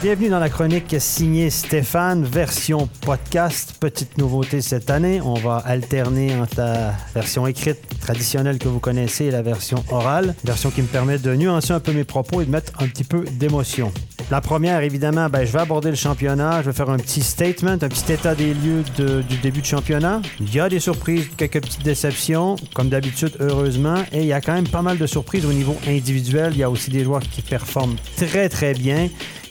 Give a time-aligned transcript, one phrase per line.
[0.00, 3.74] Bienvenue dans la chronique signée Stéphane, version podcast.
[3.80, 9.24] Petite nouveauté cette année, on va alterner entre la version écrite traditionnelle que vous connaissez
[9.24, 12.44] et la version orale, version qui me permet de nuancer un peu mes propos et
[12.44, 13.92] de mettre un petit peu d'émotion.
[14.30, 17.72] La première, évidemment, ben, je vais aborder le championnat, je vais faire un petit statement,
[17.72, 18.84] un petit état des lieux
[19.22, 20.20] du début de championnat.
[20.38, 24.40] Il y a des surprises, quelques petites déceptions, comme d'habitude, heureusement, et il y a
[24.42, 26.52] quand même pas mal de surprises au niveau individuel.
[26.52, 29.08] Il y a aussi des joueurs qui performent très, très bien.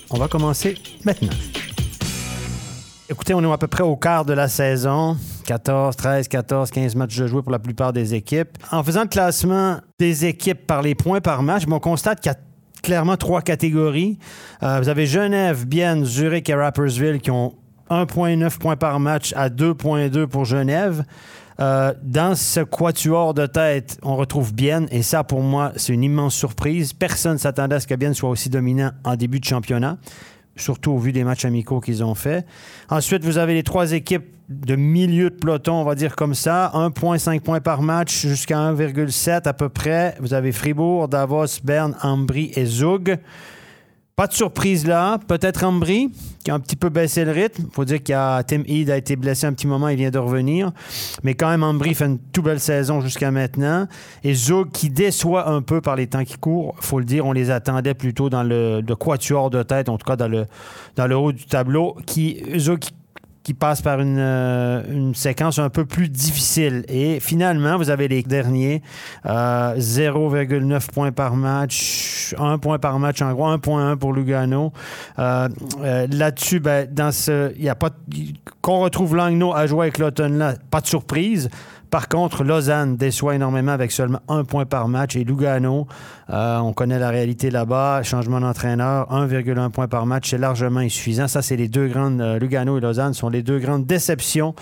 [0.09, 1.33] On va commencer maintenant.
[3.09, 5.17] Écoutez, on est à peu près au quart de la saison.
[5.45, 8.57] 14, 13, 14, 15 matchs de jouer pour la plupart des équipes.
[8.71, 12.35] En faisant le classement des équipes par les points par match, on constate qu'il y
[12.35, 12.37] a
[12.83, 14.19] clairement trois catégories.
[14.61, 17.55] Euh, vous avez Genève, Bienne, Zurich et Rappersville qui ont
[17.89, 21.03] 1,9 points par match à 2,2 pour Genève.
[21.59, 26.03] Euh, dans ce quatuor de tête, on retrouve Bien, et ça, pour moi, c'est une
[26.03, 26.93] immense surprise.
[26.93, 29.97] Personne ne s'attendait à ce que Bien soit aussi dominant en début de championnat,
[30.55, 32.45] surtout au vu des matchs amicaux qu'ils ont fait.
[32.89, 36.71] Ensuite, vous avez les trois équipes de milieu de peloton, on va dire comme ça,
[36.73, 40.15] 1,5 points par match jusqu'à 1,7 à peu près.
[40.19, 43.17] Vous avez Fribourg, Davos, Berne, Ambry et Zug.
[44.17, 45.19] Pas de surprise là.
[45.27, 46.09] Peut-être Ambry,
[46.43, 47.65] qui a un petit peu baissé le rythme.
[47.71, 50.71] Faut dire que Tim Heed a été blessé un petit moment, il vient de revenir.
[51.21, 53.87] Mais quand même, Ambry fait une toute belle saison jusqu'à maintenant.
[54.23, 57.31] Et Zug, qui déçoit un peu par les temps qui courent, faut le dire, on
[57.31, 60.47] les attendait plutôt dans le, le quatuor de tête, en tout cas dans le,
[60.95, 61.95] dans le haut du tableau.
[62.07, 62.93] Qui, Zug qui
[63.53, 66.83] passe par euh, une, séquence un peu plus difficile.
[66.87, 68.81] Et finalement, vous avez les derniers,
[69.25, 74.73] 0,9 euh, points par match, 1 point par match, en gros 1,1 pour Lugano.
[75.19, 75.47] Euh,
[76.11, 77.89] là-dessus, ben, dans ce, il y a pas
[78.61, 81.49] qu'on retrouve Langno à jouer avec l'automne là, pas de surprise.
[81.89, 85.15] Par contre, Lausanne déçoit énormément avec seulement un point par match.
[85.15, 85.87] Et Lugano,
[86.29, 88.03] euh, on connaît la réalité là-bas.
[88.03, 91.27] Changement d'entraîneur, 1,1 point par match, c'est largement insuffisant.
[91.27, 94.53] Ça, c'est les deux grandes, euh, Lugano et Lausanne sont les deux grandes déceptions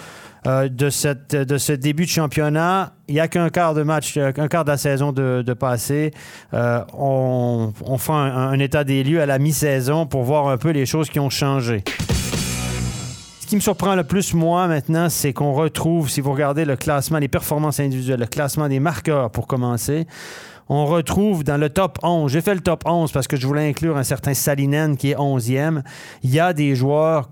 [0.46, 2.94] euh, de, ce début de championnat.
[3.08, 6.12] Il n'y a qu'un quart de match, un quart de la saison de, de passé.
[6.54, 11.10] on, fait un état des lieux à la mi-saison pour voir un peu les choses
[11.10, 11.84] qui ont changé.
[13.46, 16.76] Ce qui me surprend le plus, moi, maintenant, c'est qu'on retrouve, si vous regardez le
[16.76, 20.08] classement, les performances individuelles, le classement des marqueurs pour commencer,
[20.68, 23.70] on retrouve dans le top 11, j'ai fait le top 11 parce que je voulais
[23.70, 25.84] inclure un certain Salinen qui est 11e.
[26.24, 27.30] Il y a des joueurs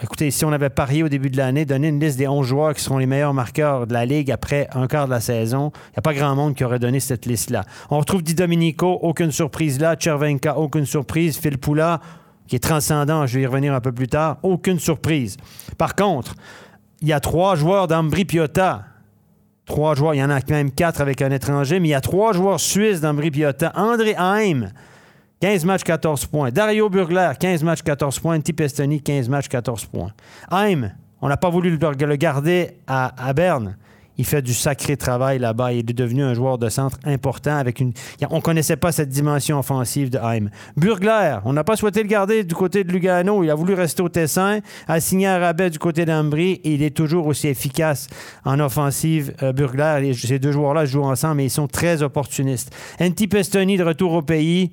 [0.00, 2.74] Écoutez, si on avait parié au début de l'année, donné une liste des 11 joueurs
[2.74, 5.90] qui seront les meilleurs marqueurs de la Ligue après un quart de la saison, il
[5.94, 7.64] n'y a pas grand monde qui aurait donné cette liste-là.
[7.90, 9.96] On retrouve Di Domenico, aucune surprise là.
[9.98, 11.38] Chervenka, aucune surprise.
[11.38, 12.00] Phil Poula,
[12.46, 15.36] qui est transcendant, je vais y revenir un peu plus tard, aucune surprise.
[15.78, 16.34] Par contre,
[17.00, 18.84] il y a trois joueurs d'Ambri Piotta.
[19.64, 21.94] Trois joueurs, il y en a quand même quatre avec un étranger, mais il y
[21.94, 23.72] a trois joueurs suisses d'Ambri Piotta.
[23.74, 24.70] André Heim,
[25.40, 26.50] 15 matchs, 14 points.
[26.50, 28.40] Dario Burgler, 15 matchs, 14 points.
[28.40, 30.12] Tipestoni, 15 matchs, 14 points.
[30.52, 33.76] Heim, on n'a pas voulu le garder à Berne.
[34.18, 35.72] Il fait du sacré travail là-bas.
[35.72, 37.92] Il est devenu un joueur de centre important avec une.
[38.30, 40.50] On ne connaissait pas cette dimension offensive de Heim.
[40.76, 43.42] Burgler, on n'a pas souhaité le garder du côté de Lugano.
[43.44, 46.82] Il a voulu rester au Tessin, a signé un rabais du côté d'Ambry et il
[46.82, 48.08] est toujours aussi efficace
[48.44, 49.34] en offensive.
[49.42, 49.52] Euh,
[50.14, 52.74] ces deux joueurs-là jouent ensemble, mais ils sont très opportunistes.
[53.00, 54.72] Anti Pestoni de retour au pays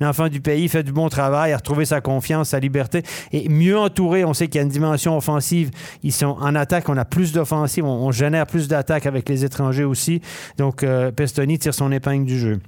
[0.00, 3.02] l'enfant du pays, fait du bon travail, a retrouvé sa confiance, sa liberté.
[3.32, 5.70] Et mieux entouré, on sait qu'il y a une dimension offensive.
[6.02, 9.84] Ils sont en attaque, on a plus d'offensive, on, génère plus d'attaques avec les étrangers
[9.84, 10.20] aussi.
[10.58, 12.60] Donc, euh, Pestoni tire son épingle du jeu.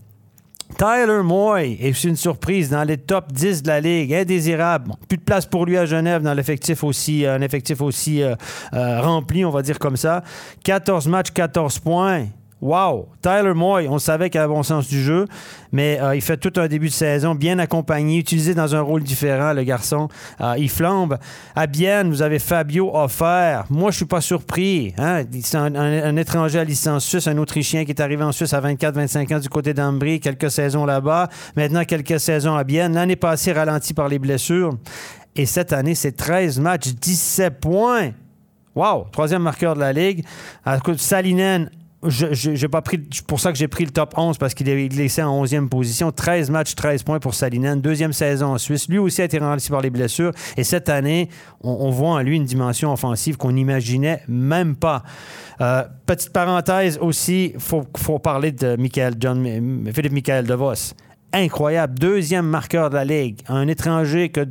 [0.79, 4.93] Tyler Moy est une surprise dans les top 10 de la Ligue, indésirable.
[5.09, 8.35] plus de place pour lui à Genève dans l'effectif aussi, un effectif aussi euh,
[8.73, 10.25] euh, rempli, on va dire comme ça.
[10.65, 12.27] 14 matchs, 14 points.
[12.61, 13.09] Wow!
[13.21, 15.27] Tyler Moy, on savait qu'il avait bon sens du jeu,
[15.71, 19.03] mais euh, il fait tout un début de saison bien accompagné, utilisé dans un rôle
[19.03, 20.09] différent, le garçon.
[20.41, 21.19] Euh, il flambe.
[21.55, 23.65] À Bienne, vous avez Fabio Offert.
[23.69, 24.95] Moi, je suis pas surpris.
[24.97, 25.25] Hein?
[25.43, 29.37] C'est un, étranger à licence suisse, un Autrichien qui est arrivé en Suisse à 24-25
[29.37, 31.29] ans du côté d'Ambry, quelques saisons là-bas.
[31.57, 32.95] Maintenant, quelques saisons à Bienne.
[32.95, 34.73] L'année passée, ralenti par les blessures.
[35.37, 38.13] Et cette année, c'est 13 matchs, 17 points.
[38.75, 39.07] Wow!
[39.13, 40.25] Troisième marqueur de la Ligue.
[40.97, 41.71] Salinen
[42.07, 42.99] je, pas pris.
[43.27, 46.13] pour ça que j'ai pris le top 11 parce qu'il est laissé en 11e position.
[46.13, 47.81] 13 matchs, 13 points pour Salinen.
[47.81, 48.89] Deuxième saison en Suisse.
[48.89, 50.33] Lui aussi a été ralenti par les blessures.
[50.57, 51.29] Et cette année,
[51.63, 55.03] on, voit en lui une dimension offensive qu'on n'imaginait même pas.
[55.61, 60.95] Euh, petite parenthèse aussi, il faut, parler de Michael John, Philippe Michael DeVos.
[61.33, 61.99] Incroyable.
[61.99, 63.41] Deuxième marqueur de la Ligue.
[63.49, 64.47] Un étranger que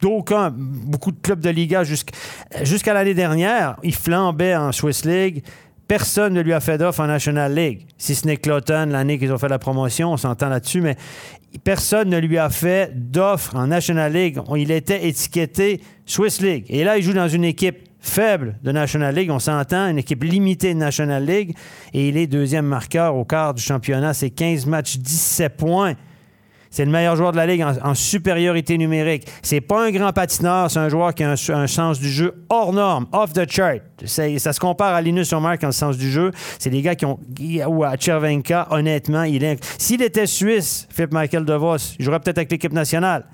[0.00, 5.42] d'aucun, beaucoup de clubs de Liga jusqu'à l'année dernière, il flambait en Swiss League
[5.88, 7.86] Personne ne lui a fait d'offre en National League.
[7.96, 10.96] Si ce n'est Cloton, l'année qu'ils ont fait la promotion, on s'entend là-dessus, mais
[11.62, 14.38] personne ne lui a fait d'offre en National League.
[14.56, 16.64] Il était étiqueté Swiss League.
[16.68, 20.22] Et là, il joue dans une équipe faible de National League, on s'entend, une équipe
[20.22, 21.56] limitée de National League,
[21.92, 24.14] et il est deuxième marqueur au quart du championnat.
[24.14, 25.94] C'est 15 matchs, 17 points.
[26.70, 29.26] C'est le meilleur joueur de la Ligue en, supériorité numérique.
[29.42, 32.72] C'est pas un grand patineur, c'est un joueur qui a un, sens du jeu hors
[32.72, 33.80] norme, off the chart.
[34.04, 36.30] Ça se compare à Linus Omark en sens du jeu.
[36.58, 37.18] C'est des gars qui ont.
[37.68, 39.58] Ou à Chervenka, honnêtement, il est.
[39.80, 43.24] S'il était suisse, Philippe Michael DeVos, il jouerait peut-être avec l'équipe nationale.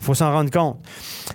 [0.00, 0.78] Il faut s'en rendre compte.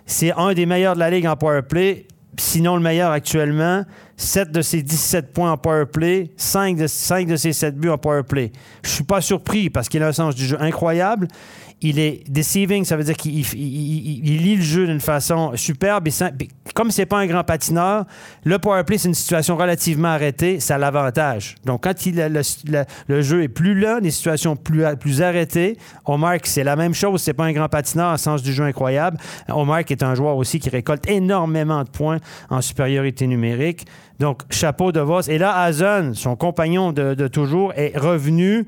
[0.05, 2.05] C'est un des meilleurs de la Ligue en power play
[2.37, 3.83] sinon le meilleur actuellement.
[4.17, 7.89] 7 de ses 17 points en power play, 5 de, 5 de ses 7 buts
[7.89, 8.51] en power play.
[8.83, 11.27] Je suis pas surpris parce qu'il a un sens du jeu incroyable
[11.81, 16.07] il est deceiving, ça veut dire qu'il lit le jeu d'une façon superbe.
[16.07, 16.11] Et
[16.73, 18.05] comme c'est pas un grand patineur,
[18.43, 21.55] le power play, c'est une situation relativement arrêtée, ça l'avantage.
[21.65, 26.95] Donc, quand le, jeu est plus là, des situations plus, arrêtées, Omar, c'est la même
[26.95, 29.17] chose, c'est pas un grand patineur en sens du jeu incroyable.
[29.47, 32.17] Omar est un joueur aussi qui récolte énormément de points
[32.49, 33.85] en supériorité numérique.
[34.19, 35.27] Donc, chapeau de Voss.
[35.27, 38.65] Et là, Hazen, son compagnon de toujours, est revenu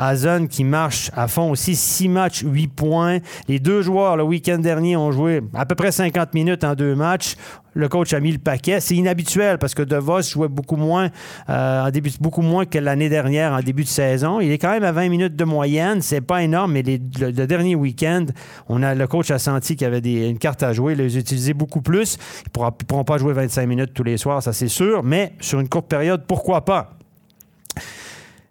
[0.00, 1.76] Hazen qui marche à fond aussi.
[1.76, 3.18] Six matchs, huit points.
[3.48, 6.94] Les deux joueurs, le week-end dernier, ont joué à peu près 50 minutes en deux
[6.94, 7.36] matchs.
[7.74, 8.80] Le coach a mis le paquet.
[8.80, 11.10] C'est inhabituel parce que DeVos jouait beaucoup moins,
[11.48, 14.40] euh, début, que l'année dernière en début de saison.
[14.40, 16.00] Il est quand même à 20 minutes de moyenne.
[16.00, 18.26] C'est pas énorme, mais le, dernier week-end,
[18.68, 20.94] on a, le coach a senti qu'il y avait des, une carte à jouer.
[20.94, 22.18] Il les utilisait beaucoup plus.
[22.46, 25.02] Ils ne pourront pas jouer 25 minutes tous les soirs, ça c'est sûr.
[25.02, 26.99] Mais sur une courte période, pourquoi pas?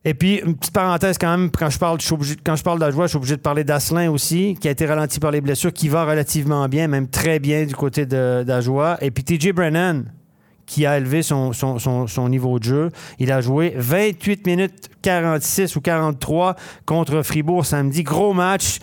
[0.06, 3.08] Et puis, une petite parenthèse quand même, quand je parle, je quand je parle je
[3.08, 6.06] suis obligé de parler d'Asselin aussi, qui a été ralenti par les blessures, qui va
[6.06, 8.98] relativement bien, même très bien du côté d'Ajoie.
[9.02, 10.06] Et puis TJ Brennan,
[10.70, 12.90] qui a élevé son, son, niveau de jeu.
[13.18, 16.56] Il a joué 28 minutes 46 ou 43
[16.86, 18.04] contre Fribourg samedi.
[18.04, 18.78] Gros match.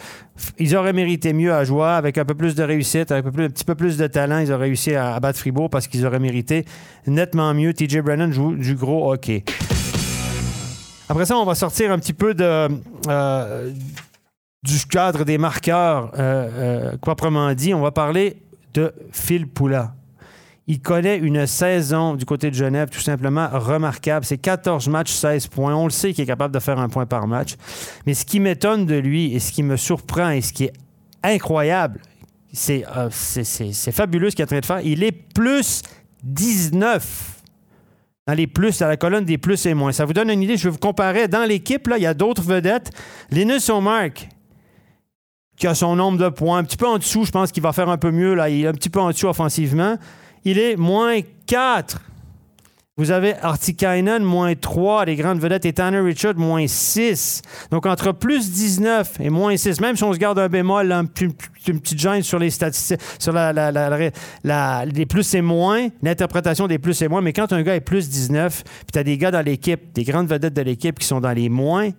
[0.59, 3.65] Ils auraient mérité mieux à jouer avec un peu plus de réussite, avec un, petit
[3.65, 4.41] peu plus de talent.
[4.41, 6.67] Ils auraient réussi à, battre Fribourg parce qu'ils auraient mérité
[7.07, 7.73] nettement mieux.
[7.73, 9.45] TJ Brennan joue du gros hockey.
[11.09, 13.71] Après ça, on va sortir un petit peu euh,
[14.63, 17.73] du cadre des marqueurs euh, euh, proprement dit.
[17.75, 18.43] On va parler
[18.75, 19.95] de Phil Poula.
[20.67, 24.27] Il connaît une saison du côté de Genève tout simplement remarquable.
[24.27, 25.77] C'est 14 matchs, 16 points.
[25.77, 27.55] On le sait qu'il est capable de faire un point par match.
[28.05, 30.73] Mais ce qui m'étonne de lui et ce qui me surprend et ce qui est
[31.23, 32.01] incroyable,
[32.53, 32.83] c'est
[33.93, 34.81] fabuleux ce qu'il est en train de faire.
[34.81, 35.83] Il est plus
[36.25, 37.36] 19
[38.27, 39.93] dans les plus, dans la colonne des plus et moins.
[39.93, 40.57] Ça vous donne une idée.
[40.57, 41.29] Je vais vous comparer.
[41.29, 42.91] Dans l'équipe, il y a d'autres vedettes.
[43.31, 44.29] Linus O'Mark,
[45.57, 47.73] qui a son nombre de points, un petit peu en dessous, je pense qu'il va
[47.73, 48.35] faire un peu mieux.
[48.35, 48.49] Là.
[48.49, 49.97] Il est un petit peu en dessous offensivement.
[50.45, 52.01] Il est moins 4.
[52.99, 57.43] Vous avez Artikainen, moins 3, les grandes vedettes, et Tanner Richard, moins 6.
[57.71, 60.91] Donc, entre plus 19 et moins 6, même si on se garde un bémol,
[61.21, 61.35] une,
[61.79, 67.09] petite gêne sur les statistiques, sur la, les plus et moins, l'interprétation des plus et
[67.09, 69.93] moins, mais quand un gars est plus 19, puis tu as des gars dans l'équipe,
[69.93, 71.91] des grandes vedettes de l'équipe qui sont dans les moins,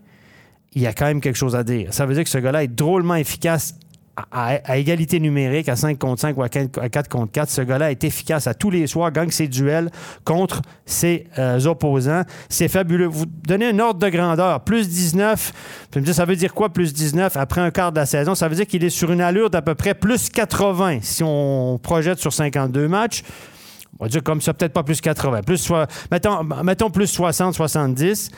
[0.73, 1.93] il y a quand même quelque chose à dire.
[1.93, 3.75] Ça veut dire que ce gars-là est drôlement efficace
[4.31, 8.03] à, égalité numérique, à 5 contre 5 ou à 4 contre 4, ce gars-là est
[8.03, 9.91] efficace à tous les soirs, gagne ses duels
[10.23, 12.23] contre ses euh, opposants.
[12.49, 13.05] C'est fabuleux.
[13.05, 14.61] Vous donnez un ordre de grandeur.
[14.61, 15.53] Plus 19,
[16.11, 18.33] ça veut dire quoi, plus 19 après un quart de la saison?
[18.33, 21.79] Ça veut dire qu'il est sur une allure d'à peu près plus 80 si on
[21.81, 23.23] projette sur 52 matchs.
[23.99, 25.41] On va dire comme ça, peut-être pas plus 80.
[25.43, 25.71] Plus,
[26.63, 28.29] mettons, plus 60, 70.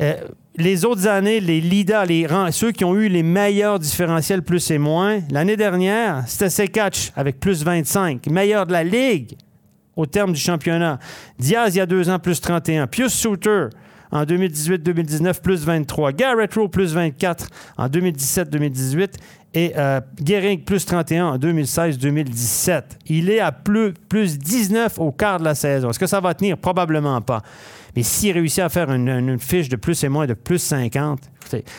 [0.00, 0.14] Euh,
[0.56, 2.06] les autres années, les leaders,
[2.52, 7.38] ceux qui ont eu les meilleurs différentiels plus et moins, l'année dernière, c'était Sekatch avec
[7.38, 9.36] plus 25, meilleur de la Ligue
[9.96, 10.98] au terme du championnat.
[11.38, 12.86] Diaz, il y a deux ans, plus 31.
[12.86, 13.68] Pius Souter,
[14.10, 16.12] en 2018-2019, plus 23.
[16.12, 17.48] Garrett Rowe, plus 24
[17.78, 19.14] en 2017-2018.
[19.54, 20.02] Et euh,
[20.66, 22.82] plus 31 en 2016-2017.
[23.06, 23.94] Il est à plus
[24.38, 25.88] 19 au quart de la saison.
[25.88, 26.58] Est-ce que ça va tenir?
[26.58, 27.42] Probablement pas.
[27.96, 31.18] Mais s'il réussit à faire une, fiche de plus et moins de plus 50,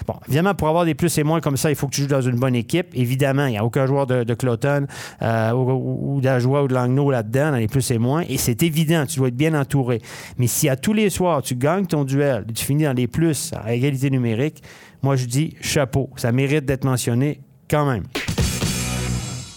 [0.08, 2.08] bon, évidemment, pour avoir des plus et moins comme ça, il faut que tu joues
[2.08, 2.88] dans une bonne équipe.
[2.94, 4.88] Évidemment, il n'y a aucun joueur de, Cloton
[5.22, 8.24] euh, ou, d'Ajoie ou de Langnau là-dedans, dans les plus et moins.
[8.28, 10.02] Et c'est évident, tu dois être bien entouré.
[10.38, 13.52] Mais si à tous les soirs, tu gagnes ton duel, tu finis dans les plus
[13.54, 14.64] à égalité numérique,
[15.04, 16.10] moi, je dis chapeau.
[16.16, 18.04] Ça mérite d'être mentionné quand même.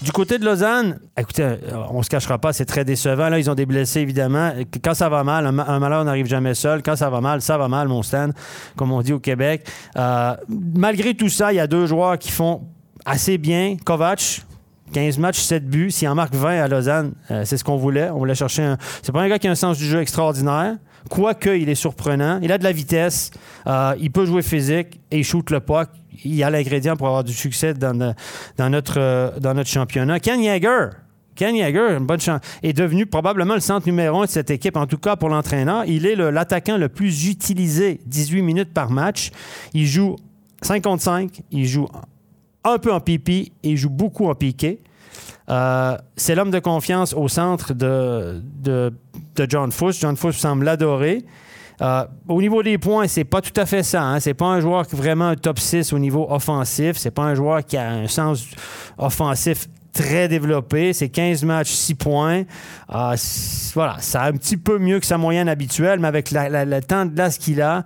[0.02, 1.56] Du côté de Lausanne, écoutez, euh,
[1.90, 3.28] on se cachera pas, c'est très décevant.
[3.28, 4.52] Là, ils ont des blessés, évidemment.
[4.82, 6.82] Quand ça va mal, un, malheur n'arrive jamais seul.
[6.82, 8.00] Quand ça va mal, ça va mal, mon
[8.76, 9.66] comme on dit au Québec.
[9.96, 12.62] Euh, malgré tout ça, il y a deux joueurs qui font
[13.04, 13.76] assez bien.
[13.84, 14.42] Kovac,
[14.94, 15.90] 15 matchs, 7 buts.
[15.90, 18.08] S'il en marque 20 à Lausanne, euh, c'est ce qu'on voulait.
[18.08, 18.78] On voulait chercher un.
[19.02, 20.76] C'est pas un gars qui a un sens du jeu extraordinaire.
[21.10, 22.40] Quoique, il est surprenant.
[22.42, 23.32] Il a de la vitesse.
[23.66, 25.88] Il peut jouer physique et il shoot le puck.
[26.24, 27.94] Il a l'ingrédient pour avoir du succès dans,
[28.58, 30.20] notre, dans notre championnat.
[30.20, 30.88] Ken Yeager.
[31.34, 34.76] Ken Yeager, une bonne chance, est devenu probablement le centre numéro un de cette équipe,
[34.76, 35.84] en tout cas pour l'entraîneur.
[35.86, 39.30] Il est l'attaquant le, plus utilisé, 18 minutes par match.
[39.72, 40.16] Il joue
[40.62, 41.88] 55, il joue
[42.64, 44.80] un peu en pipi et il joue beaucoup en piqué.
[45.48, 48.92] Euh, c'est l'homme de confiance au centre de, de,
[49.48, 49.98] John Fuss.
[50.00, 51.24] John Fuss semble l'adorer.
[51.80, 54.02] Euh, au niveau des points, c'est pas tout à fait ça.
[54.02, 54.20] Hein.
[54.20, 56.96] C'est pas un joueur qui vraiment un top 6 au niveau offensif.
[56.96, 58.46] C'est pas un joueur qui a un sens
[58.98, 60.92] offensif très développé.
[60.92, 62.42] C'est 15 matchs, 6 points.
[62.94, 63.16] Euh,
[63.74, 67.14] voilà, c'est un petit peu mieux que sa moyenne habituelle, mais avec le temps de
[67.14, 67.84] glace qu'il a,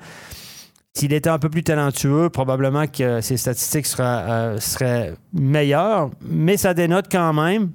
[0.93, 6.75] s'il était un peu plus talentueux, probablement que ses statistiques euh, seraient, meilleures, mais ça
[6.75, 7.71] dénote quand même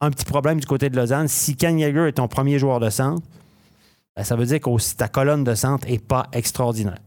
[0.00, 1.28] un petit problème du côté de Lausanne.
[1.28, 3.22] Si Ken Yeager est ton premier joueur de centre,
[4.16, 6.98] ben, ça veut dire que ta colonne de centre n'est pas extraordinaire.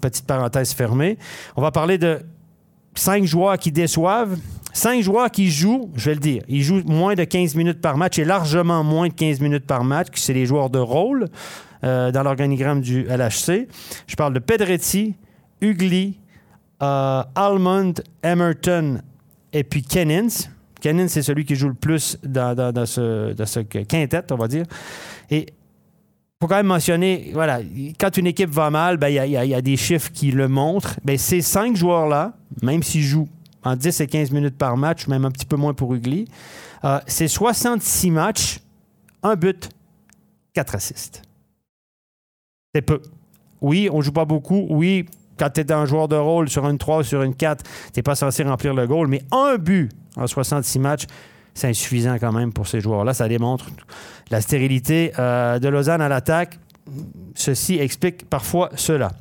[0.00, 1.18] petite parenthèse fermée.
[1.56, 2.20] On va parler de
[2.94, 4.38] cinq joueurs qui déçoivent.
[4.72, 7.98] Cinq joueurs qui jouent, je vais le dire, ils jouent moins de 15 minutes par
[7.98, 11.28] match et largement moins de 15 minutes par match, que c'est les joueurs de rôle.
[11.84, 13.66] Euh, dans l'organigramme du LHC.
[14.06, 15.16] Je parle de Pedretti,
[15.60, 16.16] Ugly,
[16.80, 19.00] euh, Almond, Emerton
[19.52, 20.28] et puis Kennins.
[20.80, 24.64] Kennins, c'est celui qui joue le plus dans, ce, dans ce quintet, on va dire.
[25.28, 25.46] Et
[26.42, 27.60] faut quand même mentionner, voilà,
[28.00, 30.98] quand une équipe va mal, ben, il y, a, des chiffres qui le montrent.
[31.04, 32.32] Ben, ces cinq joueurs-là,
[32.62, 33.28] même s'ils jouent
[33.62, 36.26] en 10 et 15 minutes par match, même un petit peu moins pour Ugly,
[36.82, 38.58] euh, c'est 66 matchs,
[39.22, 39.68] un but,
[40.52, 41.22] quatre assists.
[42.74, 43.00] C'est peu.
[43.60, 44.66] Oui, on joue pas beaucoup.
[44.68, 45.06] Oui,
[45.38, 47.70] quand tu es un joueur de rôle sur une 3 ou sur une 4, tu
[47.94, 49.06] n'es pas censé remplir le goal.
[49.06, 51.06] Mais un but en 66 matchs,
[51.54, 53.14] c'est insuffisant quand même pour ces joueurs-là.
[53.14, 53.66] Ça démontre
[54.30, 56.58] la stérilité euh, de Lausanne à l'attaque.
[57.34, 59.12] Ceci explique parfois cela.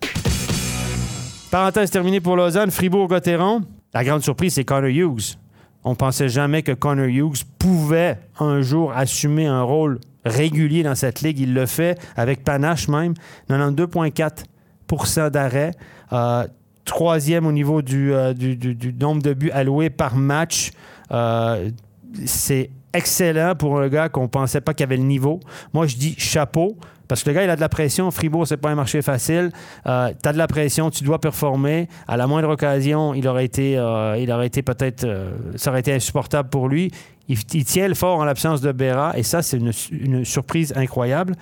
[1.52, 3.62] Parenthèse terminée pour Lausanne, Fribourg-Gotteron.
[3.94, 5.38] La grande surprise, c'est Connor Hughes.
[5.84, 11.22] On pensait jamais que Connor Hughes pouvait un jour assumer un rôle régulier dans cette
[11.22, 11.40] ligue.
[11.40, 13.16] Il le fait avec panache même.
[13.50, 15.72] 92,4% d'arrêt.
[16.14, 16.48] Euh,
[16.86, 20.72] troisième au niveau euh, du, nombre de buts alloués par match.
[22.26, 25.40] C'est excellent pour un gars qu'on pensait pas qu'il avait le niveau.
[25.74, 26.78] Moi, je dis chapeau.
[27.08, 28.10] Parce que le gars, il a de la pression.
[28.10, 29.52] Fribourg, c'est pas un marché facile.
[29.86, 31.90] Euh, tu as de la pression, tu dois performer.
[32.08, 35.82] À la moindre occasion, il aurait été, euh, il aurait été peut-être, euh, ça aurait
[35.82, 36.90] été insupportable pour lui.
[37.28, 41.36] Il, tient le fort en l'absence de Béra, et ça, c'est une, surprise incroyable.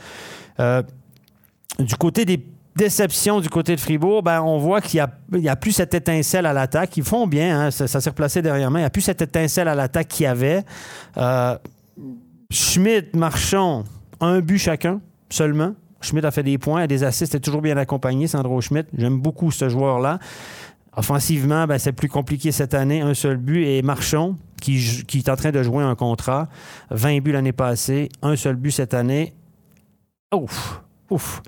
[0.57, 2.43] du côté des
[2.79, 6.53] déceptions du côté de Fribourg, ben, on voit qu'il n'y a, plus cette étincelle à
[6.53, 6.95] l'attaque.
[6.97, 8.79] Ils font bien, hein, ça, s'est replacé derrière moi.
[8.79, 10.63] Il n'y a plus cette étincelle à l'attaque qu'il y avait.
[12.51, 13.83] Schmidt, Marchand,
[14.19, 15.75] un but chacun seulement.
[16.01, 18.89] Schmidt a fait des points, a des assists, est toujours bien accompagné, Sandro Schmidt.
[18.97, 20.19] J'aime beaucoup ce joueur-là.
[20.95, 23.01] Offensivement, ben, c'est plus compliqué cette année.
[23.01, 23.63] Un seul but.
[23.65, 26.47] Et Marchon, qui, qui, est en train de jouer un contrat.
[26.89, 29.33] 20 buts l'année passée, un seul but cette année.
[30.33, 31.41] Ouf, ouf.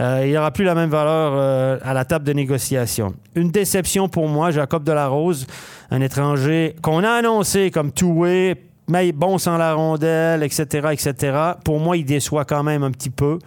[0.00, 3.14] Euh, il n'y aura plus la même valeur euh, à la table de négociation.
[3.34, 5.46] Une déception pour moi, Jacob Delarose,
[5.90, 8.56] un étranger qu'on a annoncé comme two-way,
[8.88, 11.36] mais bon sans la rondelle, etc., etc.
[11.64, 13.38] Pour moi, il déçoit quand même un petit peu.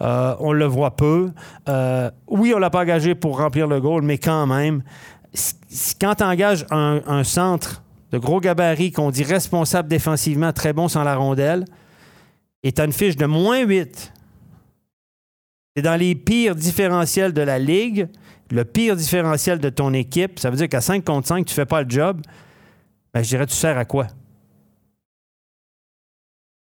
[0.00, 1.30] Euh, on le voit peu.
[2.26, 4.82] Oui, on l'a pas engagé pour remplir le goal, mais quand même,
[6.00, 11.04] quand tu engages un, centre de gros gabarit qu'on dit responsable défensivement, très bon sans
[11.04, 11.64] la rondelle,
[12.62, 14.12] et tu as une fiche de moins 8,
[15.76, 18.08] c'est dans les pires différentiels de la ligue,
[18.50, 21.66] le pire différentiel de ton équipe, ça veut dire qu'à 5 contre 5, tu fais
[21.66, 22.20] pas le job,
[23.12, 24.06] ben, je dirais, tu sers à quoi?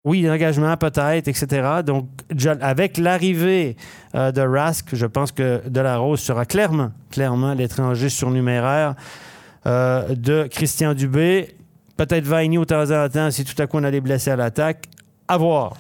[0.08, 1.82] Oui, l'engagement peut-être, etc.
[1.86, 2.08] Donc,
[2.62, 3.76] avec l'arrivée
[4.16, 8.96] euh, de Rask, je pense que Delarose sera clairement, clairement l'étranger surnuméraire
[9.66, 11.56] euh, de Christian Dubé.
[11.98, 14.38] Peut-être Vaini de temps en temps si tout à coup on a des blessés à
[14.38, 14.86] l'attaque.
[15.28, 15.76] À voir.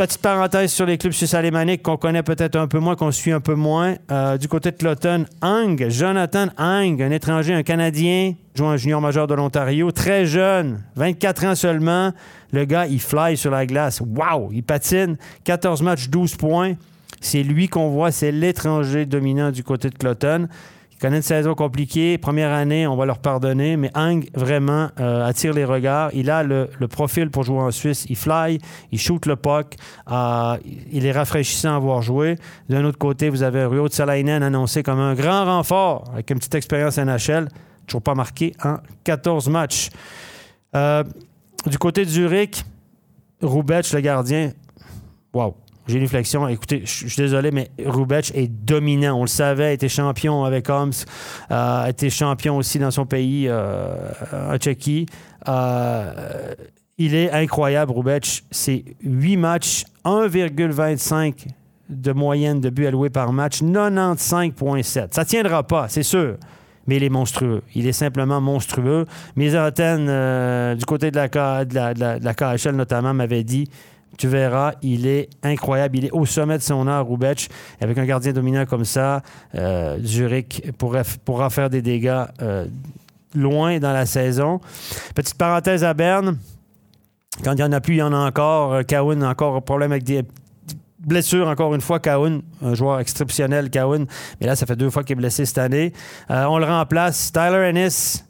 [0.00, 3.32] Petite parenthèse sur les clubs suisses alémaniques qu'on connaît peut-être un peu moins, qu'on suit
[3.32, 3.96] un peu moins.
[4.10, 9.02] Euh, du côté de Cloton, Ang, Jonathan Ang, un étranger, un Canadien, joue un junior
[9.02, 12.12] majeur de l'Ontario, très jeune, 24 ans seulement.
[12.50, 14.00] Le gars, il fly sur la glace.
[14.00, 14.48] Wow!
[14.52, 15.18] Il patine.
[15.44, 16.76] 14 matchs, 12 points.
[17.20, 20.48] C'est lui qu'on voit, c'est l'étranger dominant du côté de Cloton
[21.00, 22.18] connaît une saison compliquée.
[22.18, 26.10] Première année, on va leur pardonner, mais Hang vraiment euh, attire les regards.
[26.14, 28.06] Il a le, profil pour jouer en Suisse.
[28.08, 28.58] Il fly,
[28.92, 29.76] il shoot le puck.
[30.10, 30.56] Euh,
[30.92, 32.36] il est rafraîchissant à voir jouer.
[32.68, 36.54] D'un autre côté, vous avez Rio Salainen annoncé comme un grand renfort avec une petite
[36.54, 37.48] expérience NHL.
[37.86, 39.90] toujours pas marqué en 14 matchs.
[40.74, 41.02] Euh,
[41.66, 42.64] du côté de Zurich,
[43.42, 44.52] Roubetch, le gardien,
[45.32, 45.56] wow,
[45.86, 46.46] j'ai une flexion.
[46.48, 49.18] Écoutez, je suis désolé, mais Roubetch est dominant.
[49.18, 50.92] On le savait, été champion avec Homs,
[51.48, 53.94] a été champion aussi dans son pays, euh,
[54.32, 55.06] en Tchéquie.
[55.48, 56.54] Euh,
[56.98, 58.44] il est incroyable, Roubetch.
[58.50, 61.46] C'est 8 matchs, 1,25
[61.88, 65.08] de moyenne de buts alloués par match, 95,7.
[65.10, 66.36] Ça tiendra pas, c'est sûr
[66.86, 67.62] mais il est monstrueux.
[67.76, 69.06] Il est simplement monstrueux.
[69.36, 71.28] Mes antennes euh, du côté de la,
[71.64, 73.68] de la, de la KHL notamment m'avaient dit
[74.18, 75.98] tu verras, il est incroyable.
[75.98, 77.48] Il est au sommet de son art, Roubetch.
[77.80, 79.22] Avec un gardien dominant comme ça,
[79.54, 82.66] euh, Zurich pourra faire des dégâts euh,
[83.34, 84.60] loin dans la saison.
[85.14, 86.38] Petite parenthèse à Berne.
[87.44, 88.84] Quand il n'y en a plus, il y en a encore.
[88.84, 90.22] Kaoun a encore un problème avec des
[90.98, 94.06] blessures, encore une fois, Kaoun, un joueur exceptionnel, Kaoun.
[94.40, 95.92] Mais là, ça fait deux fois qu'il est blessé cette année.
[96.30, 97.32] Euh, on le remplace.
[97.32, 98.24] Tyler Ennis,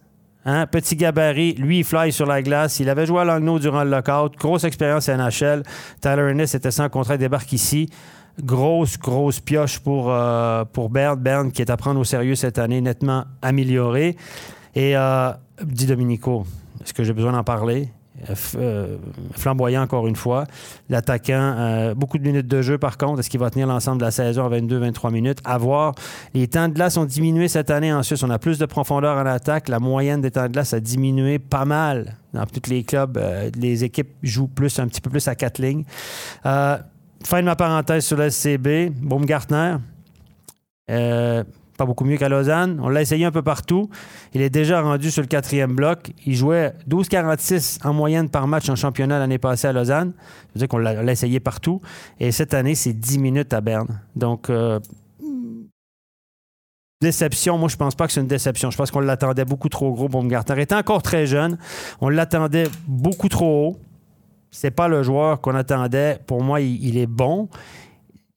[0.46, 2.80] Hein, petit gabarit, lui, il fly sur la glace.
[2.80, 4.36] Il avait joué à Langnau durant le lockout.
[4.38, 5.62] Grosse expérience à NHL.
[6.00, 7.90] Tyler Ennis était sans contrat, débarque ici.
[8.42, 10.90] Grosse, grosse pioche pour, euh, pour
[11.52, 14.16] qui est à prendre au sérieux cette année, nettement amélioré.
[14.74, 15.32] Et euh,
[15.62, 16.46] dit Dominico,
[16.82, 17.90] est-ce que j'ai besoin d'en parler?
[18.28, 18.96] Euh, euh,
[19.32, 20.44] flamboyant encore une fois.
[20.88, 23.20] L'attaquant, euh, beaucoup de minutes de jeu par contre.
[23.20, 25.38] Est-ce qu'il va tenir l'ensemble de la saison à 22-23 minutes?
[25.44, 25.94] À voir.
[26.34, 28.22] Les temps de glace ont diminué cette année en Suisse.
[28.22, 29.68] On a plus de profondeur en attaque.
[29.68, 32.16] La moyenne des temps de glace a diminué pas mal.
[32.34, 33.18] Dans tous les clubs,
[33.56, 35.84] les équipes jouent plus, un petit peu plus à quatre lignes.
[36.44, 38.90] fin de ma parenthèse sur le SCB.
[39.00, 39.76] Baumgartner
[41.80, 42.78] pas beaucoup mieux qu'à Lausanne.
[42.82, 43.88] On l'a essayé un peu partout.
[44.34, 46.12] Il est déjà rendu sur le quatrième bloc.
[46.26, 50.12] Il jouait 12,46 en moyenne par match en championnat l'année passée à Lausanne.
[50.12, 51.80] Ça veut dire qu'on l'a essayé partout.
[52.18, 53.98] Et cette année, c'est 10 minutes à Berne.
[54.14, 54.78] Donc, euh,
[57.00, 58.70] déception, moi, je pense pas que c'est une déception.
[58.70, 60.56] Je pense qu'on l'attendait beaucoup trop gros, Baumgartner.
[60.56, 61.56] Il était encore très jeune.
[62.02, 63.78] On l'attendait beaucoup trop haut.
[64.50, 66.18] C'est pas le joueur qu'on attendait.
[66.26, 67.48] Pour moi, il est bon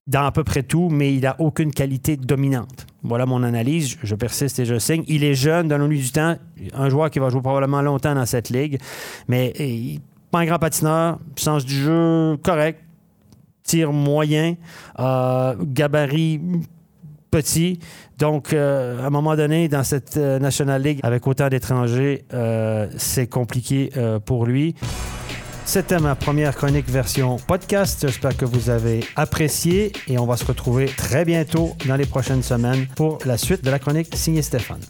[0.07, 2.87] dans à peu près tout, mais il n'a aucune qualité dominante.
[3.03, 3.97] Voilà mon analyse.
[4.03, 5.03] Je persiste et je signe.
[5.07, 6.35] Il est jeune, donnons-lui du temps.
[6.73, 8.79] Un joueur qui va jouer probablement longtemps dans cette ligue,
[9.27, 9.53] mais
[10.31, 12.81] pas un grand patineur, sens du jeu correct,
[13.63, 14.55] tir moyen,
[14.99, 16.41] euh, gabarit
[17.31, 17.79] petit.
[18.17, 22.25] Donc, euh, à un moment donné, dans cette euh, National League, avec autant d'étrangers,
[22.97, 23.91] c'est compliqué
[24.25, 24.75] pour lui.
[25.65, 28.01] C'était ma première chronique version podcast.
[28.01, 32.43] J'espère que vous avez apprécié et on va se retrouver très bientôt dans les prochaines
[32.43, 34.81] semaines pour la suite de la chronique signée Stéphane.